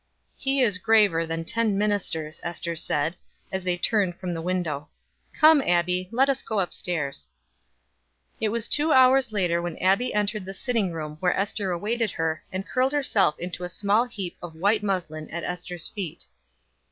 [0.35, 3.15] "He is graver than ten ministers," Ester said,
[3.51, 4.89] as they turned from the window.
[5.39, 7.29] "Come, Abbie, let us go up stairs."
[8.39, 12.43] It was two hours later when Abbie entered the sitting room where Ester awaited her,
[12.51, 16.25] and curled herself into a small heap of white muslin at Ester's feet.